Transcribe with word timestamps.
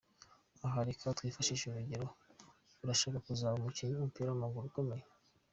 Aha 0.65 0.79
reka 0.87 1.15
twifashishe 1.17 1.65
urugero, 1.67 2.07
urashaka 2.83 3.17
kuzaba 3.27 3.57
umukinnyi 3.59 3.93
w’umupira 3.93 4.27
w’amaguru 4.29 4.65
ukomeye. 4.67 5.05